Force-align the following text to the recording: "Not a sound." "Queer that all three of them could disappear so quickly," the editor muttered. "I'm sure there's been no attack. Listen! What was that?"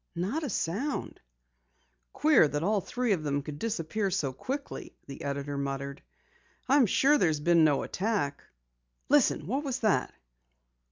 "Not 0.15 0.41
a 0.43 0.49
sound." 0.49 1.19
"Queer 2.11 2.47
that 2.47 2.63
all 2.63 2.81
three 2.81 3.11
of 3.11 3.21
them 3.21 3.43
could 3.43 3.59
disappear 3.59 4.09
so 4.09 4.33
quickly," 4.33 4.95
the 5.05 5.21
editor 5.21 5.59
muttered. 5.59 6.01
"I'm 6.67 6.87
sure 6.87 7.19
there's 7.19 7.39
been 7.39 7.63
no 7.63 7.83
attack. 7.83 8.43
Listen! 9.09 9.45
What 9.45 9.63
was 9.63 9.81
that?" 9.81 10.11